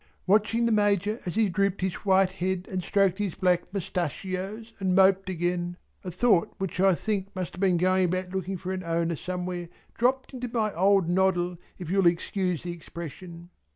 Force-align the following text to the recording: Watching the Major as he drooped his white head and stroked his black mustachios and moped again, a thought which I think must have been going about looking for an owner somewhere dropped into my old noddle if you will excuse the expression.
Watching 0.25 0.65
the 0.65 0.71
Major 0.71 1.19
as 1.27 1.35
he 1.35 1.47
drooped 1.47 1.81
his 1.81 1.93
white 1.93 2.31
head 2.31 2.65
and 2.71 2.81
stroked 2.83 3.19
his 3.19 3.35
black 3.35 3.71
mustachios 3.71 4.73
and 4.79 4.95
moped 4.95 5.29
again, 5.29 5.77
a 6.03 6.09
thought 6.09 6.55
which 6.57 6.79
I 6.79 6.95
think 6.95 7.29
must 7.35 7.53
have 7.53 7.61
been 7.61 7.77
going 7.77 8.05
about 8.05 8.33
looking 8.33 8.57
for 8.57 8.71
an 8.73 8.83
owner 8.83 9.15
somewhere 9.15 9.69
dropped 9.93 10.33
into 10.33 10.47
my 10.51 10.73
old 10.73 11.07
noddle 11.07 11.59
if 11.77 11.91
you 11.91 11.97
will 11.99 12.07
excuse 12.07 12.63
the 12.63 12.71
expression. 12.71 13.51